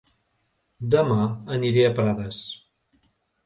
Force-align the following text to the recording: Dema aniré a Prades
Dema 0.95 1.29
aniré 1.59 1.87
a 1.91 1.95
Prades 2.03 2.43